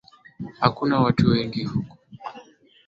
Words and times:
Hakuna 0.59 0.99
watu 0.99 1.29
wengi 1.29 1.63
huku 1.63 1.97